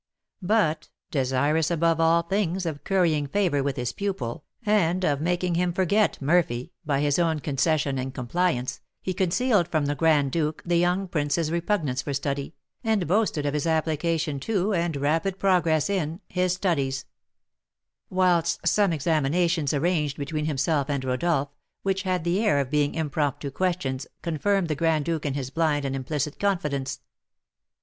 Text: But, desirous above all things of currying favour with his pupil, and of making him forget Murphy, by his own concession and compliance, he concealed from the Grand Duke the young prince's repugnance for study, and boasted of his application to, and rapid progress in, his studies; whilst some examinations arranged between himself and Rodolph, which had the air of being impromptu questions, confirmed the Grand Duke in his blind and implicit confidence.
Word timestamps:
But, 0.41 0.89
desirous 1.11 1.69
above 1.69 1.99
all 1.99 2.23
things 2.23 2.65
of 2.65 2.83
currying 2.83 3.27
favour 3.27 3.61
with 3.61 3.75
his 3.77 3.93
pupil, 3.93 4.43
and 4.65 5.05
of 5.05 5.21
making 5.21 5.53
him 5.53 5.71
forget 5.71 6.19
Murphy, 6.19 6.71
by 6.83 7.01
his 7.01 7.19
own 7.19 7.39
concession 7.39 7.99
and 7.99 8.11
compliance, 8.11 8.81
he 9.03 9.13
concealed 9.13 9.67
from 9.67 9.85
the 9.85 9.93
Grand 9.93 10.31
Duke 10.31 10.63
the 10.65 10.77
young 10.79 11.07
prince's 11.07 11.51
repugnance 11.51 12.01
for 12.01 12.15
study, 12.15 12.55
and 12.83 13.07
boasted 13.07 13.45
of 13.45 13.53
his 13.53 13.67
application 13.67 14.39
to, 14.39 14.73
and 14.73 14.97
rapid 14.97 15.37
progress 15.37 15.87
in, 15.87 16.19
his 16.27 16.53
studies; 16.53 17.05
whilst 18.09 18.67
some 18.67 18.91
examinations 18.91 19.71
arranged 19.71 20.17
between 20.17 20.45
himself 20.45 20.89
and 20.89 21.03
Rodolph, 21.05 21.49
which 21.83 22.01
had 22.01 22.23
the 22.23 22.43
air 22.43 22.57
of 22.57 22.71
being 22.71 22.95
impromptu 22.95 23.51
questions, 23.51 24.07
confirmed 24.23 24.67
the 24.67 24.73
Grand 24.73 25.05
Duke 25.05 25.27
in 25.27 25.35
his 25.35 25.51
blind 25.51 25.85
and 25.85 25.95
implicit 25.95 26.39
confidence. 26.39 27.01